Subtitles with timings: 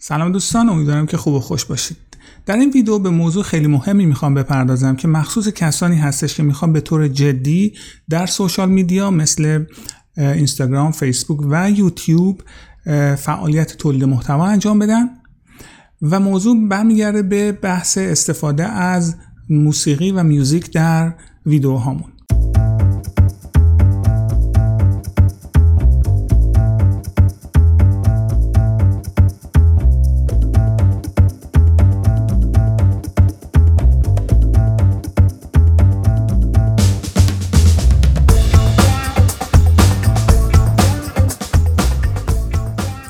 [0.00, 1.96] سلام دوستان امیدوارم که خوب و خوش باشید.
[2.46, 6.72] در این ویدیو به موضوع خیلی مهمی می‌خوام بپردازم که مخصوص کسانی هستش که می‌خوام
[6.72, 7.74] به طور جدی
[8.08, 9.64] در سوشال میدیا مثل
[10.16, 12.42] اینستاگرام، فیسبوک و یوتیوب
[13.16, 15.08] فعالیت تولید محتوا انجام بدن
[16.02, 19.16] و موضوع برمیگرده به بحث استفاده از
[19.50, 21.14] موسیقی و میوزیک در
[21.46, 22.12] ویدیوهامون.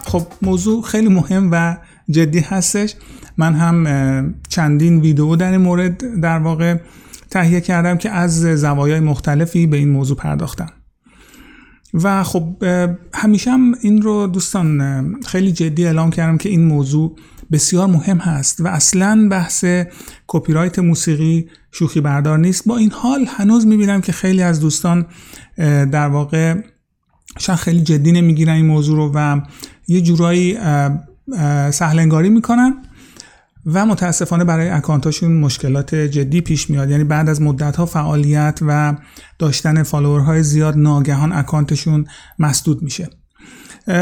[0.08, 1.76] خب موضوع خیلی مهم و
[2.10, 2.94] جدی هستش.
[3.36, 6.76] من هم چندین ویدیو در این مورد در واقع
[7.30, 10.72] تهیه کردم که از زوایای مختلفی به این موضوع پرداختم.
[11.94, 12.64] و خب
[13.14, 17.16] همیشه هم این رو دوستان خیلی جدی اعلام کردم که این موضوع
[17.52, 19.64] بسیار مهم هست و اصلا بحث
[20.26, 22.68] کپی رایت موسیقی شوخی بردار نیست.
[22.68, 25.06] با این حال هنوز می‌بینم که خیلی از دوستان
[25.92, 26.54] در واقع
[27.38, 29.40] شاید خیلی جدی نمی‌گیرن این موضوع رو و
[29.88, 30.58] یه جورایی
[31.70, 32.74] سهلنگاری می‌کنن
[33.66, 36.90] و متاسفانه برای اکانتاشون مشکلات جدی پیش میاد.
[36.90, 38.94] یعنی بعد از مدت ها فعالیت و
[39.38, 42.06] داشتن فالوورهای زیاد ناگهان اکانتشون
[42.38, 43.10] مسدود میشه.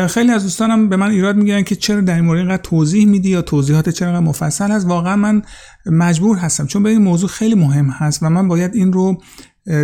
[0.09, 3.29] خیلی از دوستانم به من ایراد می‌گیرن که چرا در این مورد اینقدر توضیح میدی
[3.29, 5.43] یا توضیحات چرا مفصل هست؟ واقعا من
[5.87, 9.23] مجبور هستم چون به این موضوع خیلی مهم هست و من باید این رو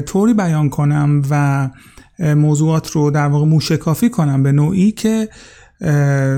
[0.07, 1.69] طوری بیان کنم و
[2.19, 5.29] موضوعات رو در واقع موشکافی کنم به نوعی که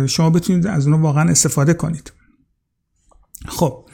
[0.06, 2.12] شما بتونید از اونو واقعا استفاده کنید.
[3.46, 3.84] خب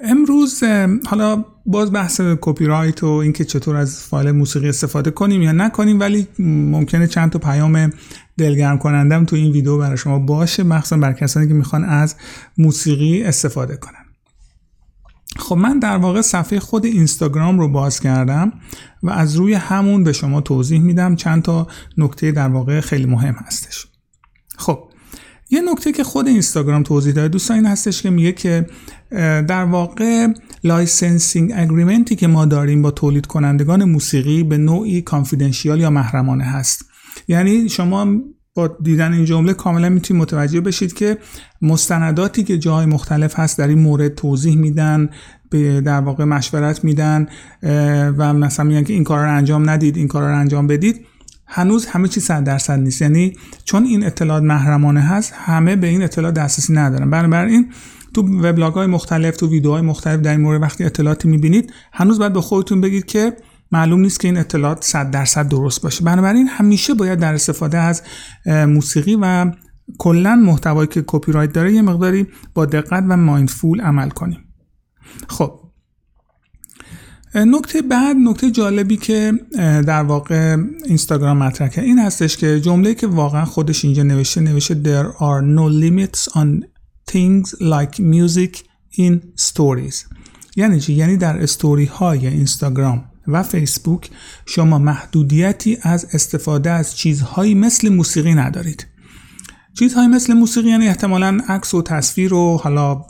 [0.00, 0.62] امروز
[1.06, 6.00] حالا باز بحث کپی رایت و اینکه چطور از فایل موسیقی استفاده کنیم یا نکنیم
[6.00, 7.90] ولی ممکنه چند تا پیام
[8.38, 12.16] دلگرم کنندم تو این ویدیو برای شما باشه مخصوصا بر کسانی که می‌خوان از
[12.58, 14.04] موسیقی استفاده کنن.
[15.36, 18.52] خب من در واقع صفحه خود اینستاگرام رو باز کردم
[19.02, 21.66] و از روی همون به شما توضیح میدم چند تا
[21.98, 23.86] نکته در واقع خیلی مهم هستش.
[24.56, 24.88] خب
[25.54, 28.66] یه نکته که خود اینستاگرام توضیح داده دوستان این هستش که میگه که
[29.48, 30.26] در واقع
[30.64, 36.44] licensing agreement ی که ما داریم با تولید کنندگان موسیقی به نوعی confidential یا محرمانه
[36.44, 36.84] هست.
[37.28, 38.06] یعنی شما
[38.54, 41.18] با دیدن این جمله کاملا می‌تونید متوجه بشید که
[41.62, 45.10] مستنداتی که جای مختلف هست در این مورد توضیح میدن
[45.50, 47.28] به در واقع مشورت میدن
[48.18, 51.06] و مثلا میگن که این کار رو انجام ندید این کار رو انجام بدید.
[51.46, 53.02] هنوز همه چی صد درصد نیست.
[53.02, 57.10] یعنی چون این اطلاعات محرمانه هست همه به این اطلاعات دسترسی ندارن.
[57.10, 57.72] بنابراین
[58.14, 62.32] تو وبلاگ های مختلف تو ویدیوهای مختلف در این مورد وقتی اطلاعاتی می‌بینید هنوز باید
[62.32, 63.36] به خودتون بگید که
[63.72, 66.04] معلوم نیست که این اطلاعات 100 درصد درست باشه.
[66.04, 68.02] بنابراین همیشه باید در استفاده از
[68.46, 69.52] موسیقی و
[69.98, 74.44] کلا محتوایی که کپی رایت داره یه مقداری با دقت و مایندفول عمل کنیم.
[75.28, 75.60] خب
[77.34, 79.32] نکته بعد نکته جالبی که
[79.86, 80.56] در واقع
[80.86, 85.42] اینستاگرام مطرح کرد این هستش که جمله که واقعا خودش اینجا نوشته نوشته there are
[85.42, 86.64] no limits on
[87.10, 88.58] things like music
[88.98, 90.04] in stories.
[90.56, 94.10] یعنی چی؟ یعنی در استوری های اینستاگرام و فیسبوک
[94.46, 98.86] شما محدودیتی از استفاده از چیزهایی مثل موسیقی ندارید.
[99.78, 103.04] چیزهایی مثل موسیقی یعنی احتمالا عکس و تصویر و حالا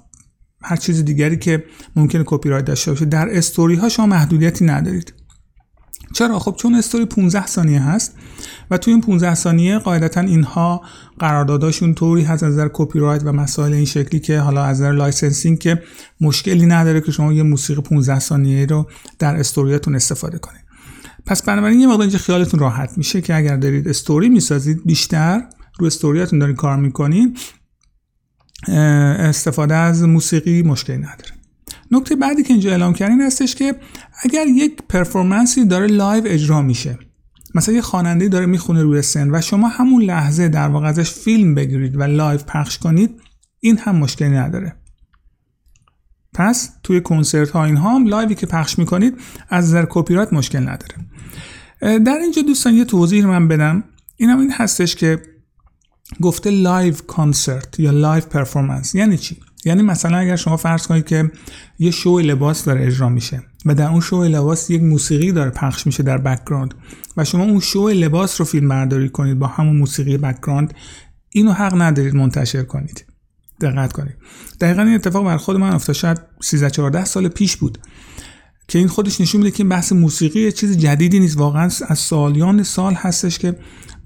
[0.64, 1.64] هر چیز دیگری که
[1.96, 3.04] ممکنه کپی رایت داشته باشه.
[3.04, 5.14] در استوری ها شما محدودیتی ندارید.
[6.14, 8.16] چرا؟ خب چون استوری 15 ثانیه هست
[8.70, 10.82] و توی این 15 ثانیه قاعدتا اینها
[11.18, 14.92] قرارداداشون طوری هست از نظر کپی رایت و مسائل این شکلی که حالا از نظر
[14.92, 15.82] licensing که
[16.20, 18.86] مشکلی نداره که شما یه موسیقی 15 ثانیه رو
[19.18, 20.64] در استوریاتون استفاده کنید.
[21.26, 25.42] پس بنابراین یه مقدار اینجا خیالتون راحت میشه که اگر دارید استوری می‌سازید بیشتر
[25.78, 27.38] رو استوریاتون دارید کار می‌کنید
[28.68, 31.30] استفاده از موسیقی مشکلی نداره.
[31.90, 33.74] نکته بعدی که اینجا اعلام کرده این هستش که
[34.22, 36.98] اگر یک performance ی داره live اجرا میشه
[37.54, 41.54] مثلا یه خواننده داره می‌خونه روی سن و شما همون لحظه در واقع ازش فیلم
[41.54, 43.20] بگیرید و live پخش کنید
[43.60, 44.76] این هم مشکلی نداره.
[46.34, 49.14] پس توی کنسرت ها این هم live ی که پخش می‌کنید
[49.48, 50.94] از نظر کپی مشکل نداره.
[51.80, 53.84] در اینجا دوستان یه توضیح من بدم.
[54.16, 55.22] اینم این هستش که
[56.20, 61.30] گفته live concert یا live performance یعنی چی؟ یعنی مثلا اگر شما فرض کنید که
[61.78, 65.86] یه شو لباس داره اجرا میشه و در اون شو لباس یک موسیقی داره پخش
[65.86, 66.74] میشه در background
[67.16, 70.74] و شما اون شو لباس رو فیلم برداری کنید با همون موسیقی background
[71.30, 73.04] اینو حق ندارید منتشر کنید.
[73.60, 74.14] دقت کنید.
[74.60, 75.96] دقیقا این اتفاق بر خود من افتاد.
[75.96, 77.78] شاید 13 14 سال پیش بود
[78.68, 81.38] که این خودش نشون میده که این بحث موسیقی چیز جدیدی نیست.
[81.38, 83.56] واقعا از سالیان سال هستش که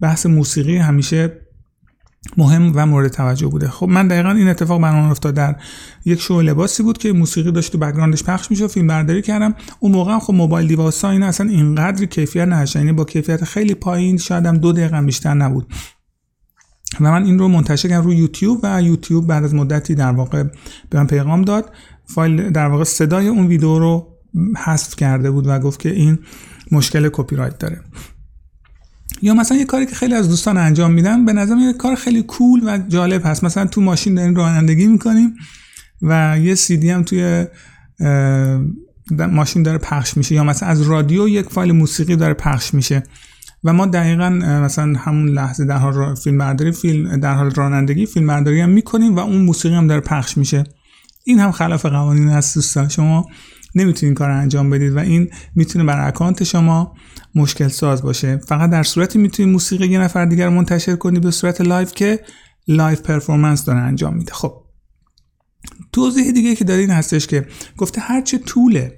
[0.01, 1.48] بحث موسیقی همیشه
[2.37, 3.69] مهم و مورد توجه بوده.
[3.69, 5.57] خب من دقیقا این اتفاق برام افتاد در
[6.05, 9.55] یک شو لباسی بود که موسیقی داشت تو بک‌گراندش پخش میشه فیلم برداری کردم.
[9.81, 13.75] اون موقع خب موبایل دیوایس ها این اصلا اینقدر کیفیت نداشت یعنی با کیفیت خیلی
[13.75, 15.67] پایین شاید هم دو دقیقه بیشتر نبود.
[17.01, 20.43] و من این رو منتشر کردم روی یوتیوب و یوتیوب بعد از مدتی در واقع
[20.91, 21.73] به من پیغام داد.
[22.05, 24.07] فایل در واقع صدای اون ویدیو رو
[24.57, 26.19] حذف کرده بود و گفت که این
[26.73, 27.81] مشکل کپی رایت داره.
[29.23, 32.23] یا مثلا یه کاری که خیلی از دوستان انجام میدن به نظر یه کار خیلی
[32.23, 33.45] کول و جالب هست.
[33.45, 35.35] مثلا تو ماشین داریم رانندگی می‌کنیم
[36.03, 37.47] و یه سیدی هم توی
[39.11, 40.35] ماشین داره پخش میشه.
[40.35, 43.03] یا مثلا از رادیو یک فایل موسیقی داره پخش میشه.
[43.65, 44.31] و ما دقیقا
[44.65, 49.17] مثلا همون لحظه در حال فیلم برداری فیلم در حال رانندگی فیلم برداری هم می‌کنیم
[49.17, 50.65] و اون موسیقی هم داره پخش میشه.
[51.25, 52.89] این هم خلاف قوانین هست دوستان.
[52.89, 53.27] شما
[53.75, 56.95] نمی‌تونید کار انجام بدید و این می‌تونه بر اکانت شما
[57.39, 58.37] مشکل ساز باشه.
[58.37, 62.21] فقط در صورتی می‌تونید موسیقی یه نفر دیگر منتشر کنید به صورت live که
[62.69, 64.33] live performance داره انجام میده.
[64.33, 64.65] خب.
[65.93, 67.47] توضیح دیگه که داره این هستش که
[67.77, 68.89] گفته هرچه طول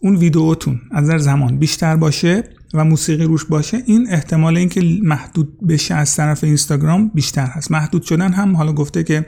[0.00, 2.44] اون ویدیوتون از نظر زمان بیشتر باشه
[2.74, 7.70] و موسیقی روش باشه این احتمال اینکه محدود بشه از طرف اینستاگرام بیشتر هست.
[7.70, 9.26] محدود شدن هم حالا گفته که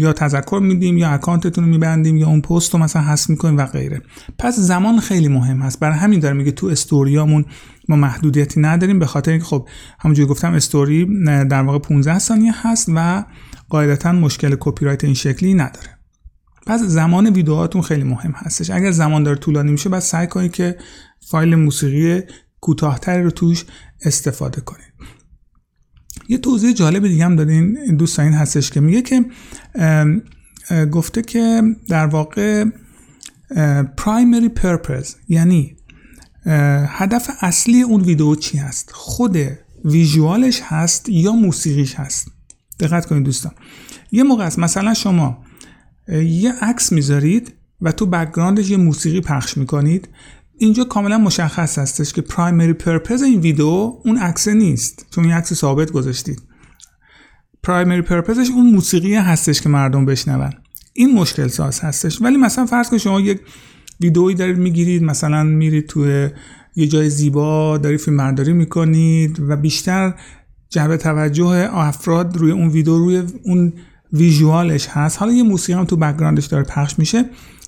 [0.00, 3.66] یا تذکر میدیم یا اکانتتون رو میبندیم یا اون پست رو مثلا حذف می‌کنیم و
[3.66, 4.02] غیره.
[4.38, 5.80] پس زمان خیلی مهم هست.
[5.80, 7.44] برای همین داره میگه تو استوریامون
[7.88, 9.68] ما محدودیتی نداریم به خاطر اینکه خب
[10.00, 13.24] همونجوری گفتم استوری در واقع 15 ثانیه هست و
[13.68, 15.98] قاعدتا مشکل کپی رایت این شکلی نداره.
[16.66, 18.70] پس زمان ویدیوهاتون خیلی مهم هستش.
[18.70, 20.76] اگر زمان داره طولانی میشه بعد سعی کنید که
[21.30, 22.22] فایل موسیقی
[22.60, 23.64] کوتاهتری رو توش
[24.04, 24.90] استفاده کنید.
[26.30, 29.24] یه توضیح جالب دیگه هم داره این دوست این هستش که میگه که
[30.86, 32.64] گفته که در واقع
[33.96, 35.76] پرایمری پرپز یعنی
[36.86, 39.36] هدف اصلی اون ویدیو چی هست؟ خود
[39.84, 42.28] ویژوالش هست یا موسیقیش هست؟
[42.80, 43.52] دقت کنید دوستان.
[44.12, 45.44] یه موقع است مثلا شما
[46.08, 50.08] یه عکس می‌ذارید و تو background ش یه موسیقی پخش می‌کنید
[50.62, 55.06] اینجا کاملا مشخص هستش که primary purpose این ویدیو اون عکس نیست.
[55.10, 56.42] چون این عکس ثابت گذاشتید.
[57.62, 60.50] primary purpose ش اون موسیقی هستش که مردم بشنون.
[60.92, 62.22] این مشکل ساز هستش.
[62.22, 63.40] ولی مثلا فرض کنید شما یک
[64.00, 66.28] ویدئویی دارید می‌گیرید مثلا میرید توی
[66.76, 70.14] یه جای زیبا دارید فیلم برداری می‌کنید و بیشتر
[70.68, 73.72] جلب توجه افراد روی اون ویدیو روی اون
[74.12, 75.18] visual ش هست.
[75.18, 77.24] حالا یه موسیقی هم تو background ش داره پخش میشه.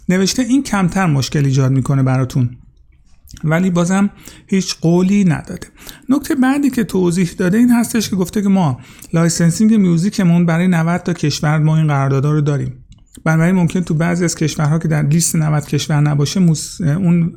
[0.09, 2.57] نوشته این کمتر مشکل ایجاد می‌کنه براتون.
[3.45, 4.11] ولی بازم
[4.47, 5.67] هیچ قولی نداده.
[6.09, 8.81] نکته بعدی که توضیح داده این هستش که گفته که ما
[9.13, 12.85] licensing music مون برای 90 تا کشور ما این قراردادها رو داریم.
[13.25, 16.41] بنابراین ممکن تو بعضی از کشورها که در لیست 90 کشور نباشه
[16.81, 17.33] اون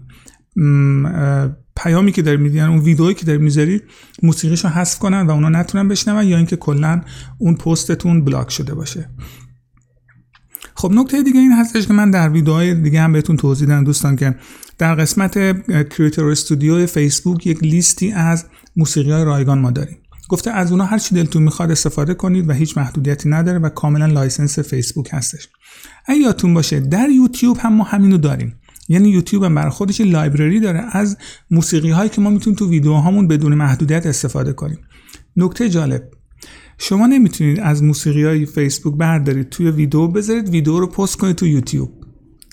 [1.76, 3.82] پیامی که داری میدین اون ویدئویی که داری می‌ذاری
[4.24, 7.02] موسیقیش رو حذف کنن و اونا نتونن بشنون یا اینکه کلا
[7.38, 9.10] اون پستتون بلاک شده باشه.
[10.78, 14.16] خب نکته دیگه این هستش که من در ویدیوهای دیگه هم بهتون توضیح دادم دوستان
[14.16, 14.36] که
[14.78, 15.34] در قسمت
[15.90, 18.46] Creator Studio فیسبوک یک لیستی از
[18.76, 19.98] موسیقی های رایگان ما داریم.
[20.30, 24.06] گفته از اونها هر چی دلتون می‌خواد استفاده کنید و هیچ محدودیتی نداره و کاملا
[24.06, 25.48] license فیسبوک هستش.
[26.06, 28.56] اگه یادتون باشه در یوتیوب هم ما همینو داریم.
[28.90, 31.18] یعنی یوتیوب هم برای خودش لایبرری داره از
[31.52, 34.80] موسیقی هایی که ما می‌تونیم تو ویدیوهامون بدون محدودیت استفاده کنیم.
[35.38, 36.04] نکته جالب
[36.78, 41.48] شما نمی‌تونید از موسیقی های فیسبوک بردارید توی ویدیو بذارید ویدیو رو پست کنید تو
[41.48, 41.92] یوتیوب.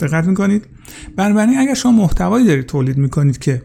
[0.01, 0.67] دقت می‌کنید؟
[1.17, 3.63] بنابراین اگر شما محتوایی دارید تولید می‌کنید که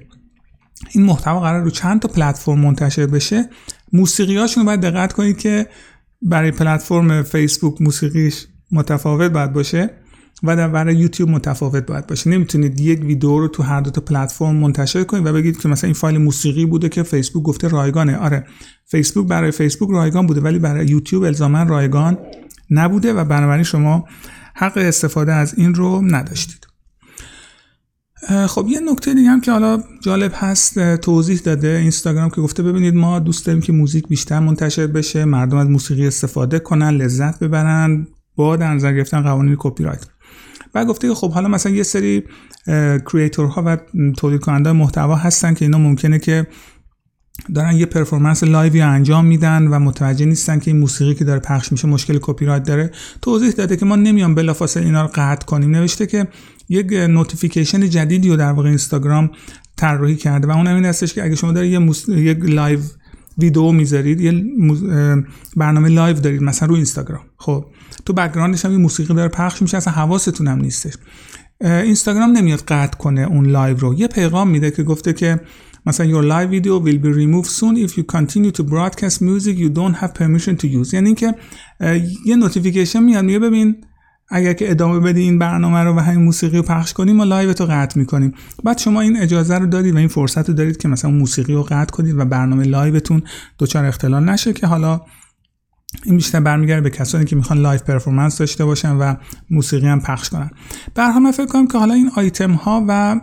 [0.91, 3.49] این محتوا قرار رو چند تا پلتفرم منتشر بشه
[3.93, 5.67] موسیقی هاشون باید دقت کنید که
[6.21, 9.89] برای پلتفرم فیسبوک موسیقیش متفاوت باید باشه.
[10.43, 12.29] و در برای یوتیوب متفاوت باید باشه.
[12.29, 15.87] نمی‌تونید یک ویدیو رو تو هر دو تا پلتفرم منتشر کنید و بگید که مثلا
[15.87, 18.17] این فایل موسیقی بوده که فیسبوک گفته رایگانه.
[18.17, 18.45] آره
[18.85, 22.17] فیسبوک برای فیسبوک رایگان بوده ولی برای یوتیوب الزاما رایگان
[22.69, 24.05] نبوده و بنابراین شما
[24.55, 26.67] حق استفاده از این رو نداشتید.
[28.47, 32.95] خب یه نکته دیگه هم که حالا جالب هست توضیح داده اینستاگرام که گفته ببینید
[32.95, 38.07] ما دوست داریم که موزیک بیشتر منتشر بشه مردم از موسیقی استفاده کنن لذت ببرن
[38.35, 40.05] با در نظر گرفتن قوانین کپی رایت.
[40.73, 42.23] بعد گفته خب حالا مثلا یه سری
[43.11, 43.77] creator ها و
[44.17, 46.47] تولید کننده محتوا هستن که اینا ممکنه که
[47.53, 51.39] دارن یه performance live ی انجام میدن و متوجه نیستن که این موسیقی که داره
[51.39, 52.91] پخش میشه مشکل کپی رایت داره.
[53.21, 55.71] توضیح داده که ما نمیام بلافاصله اینا رو قطع کنیم.
[55.71, 56.27] نوشته که
[56.69, 59.31] یک notification جدیدی رو در واقع اینستاگرام
[59.75, 62.09] طراحی کرده و اون این هستش که اگه شما دارید یه موس...
[62.09, 62.79] یک live
[63.37, 64.45] ویدیو می‌ذارید یه
[65.55, 67.21] برنامه live دارید مثلا رو اینستاگرام.
[67.37, 67.65] خب
[68.05, 70.93] تو background ش هم یه موسیقی داره پخش میشه اصلا حواستون هم نیستش.
[71.61, 73.93] اینستاگرام نمیاد قطع کنه اون live رو.
[73.93, 75.39] یه پیغام میده که گفته که
[75.85, 79.69] مثلا your live video will be removed soon if you continue to broadcast music you
[79.69, 80.93] don't have permission to use.
[80.93, 81.35] یعنی که
[82.25, 83.75] یه notification میاد میگه ببین
[84.29, 87.53] اگر که ادامه بدی این برنامه رو و همین موسیقی رو پخش کنیم ما live
[87.53, 88.33] تو قطع می‌کنیم.
[88.63, 91.63] بعد شما این اجازه رو دارید و این فرصت رو دارید که مثلا موسیقی رو
[91.63, 93.21] قطع کنید و برنامه live تون
[93.59, 95.01] دچار اختلال نشه که حالا
[96.05, 99.15] این بیشتر برمیگرده به کسانی که می‌خوان live performance داشته باشن و
[99.49, 100.49] موسیقی هم پخش کنن.
[100.93, 103.19] به من فکر کنم که حالا این آیتم ها و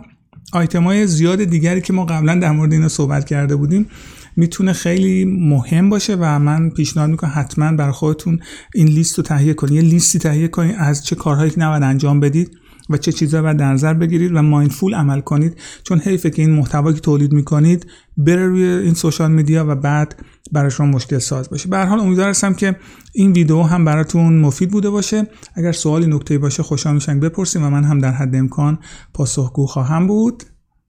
[0.53, 3.87] آیتم های زیاد دیگری که ما قبلا در مورد اینا صحبت کرده بودیم
[4.35, 8.39] می‌تونه خیلی مهم باشه و من پیشنهاد می‌کنم حتما بر خودتون
[8.73, 9.73] این لیست رو تهیه کنید.
[9.73, 12.51] یه لیستی تهیه کنید از چه کارهایی که نباید انجام بدید
[12.89, 15.57] و چه چیزا باید در نظر بگیرید و مایندفول عمل کنید.
[15.83, 17.87] چون حیفه که این محتوایی که تولید می‌کنید
[18.17, 21.69] بره روی این سوشال میدیا و بعد برای شما مشکل ساز باشه.
[21.69, 22.75] به هر حال امیدوار هستم که
[23.13, 25.27] این ویدیو هم براتون مفید بوده باشه.
[25.55, 28.79] اگر سوالی نکته باشه خوشحال میشم بپرسید و من هم در حد امکان
[29.13, 30.43] پاسخگو خواهم بود.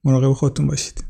[0.04, 1.04] مراقب خودتون باشید.